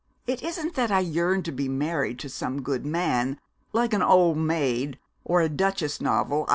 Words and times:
It 0.25 0.41
isn't 0.41 0.73
that 0.73 0.89
I 0.91 0.99
yearn 1.01 1.43
to 1.43 1.51
be 1.51 1.69
married 1.69 2.17
to 2.21 2.27
some 2.27 2.63
good 2.63 2.87
man, 2.87 3.39
like 3.71 3.93
an 3.93 4.01
old 4.01 4.39
maid 4.39 4.97
or 5.23 5.41
a 5.41 5.47
Duchess 5.47 6.01
novel. 6.01 6.47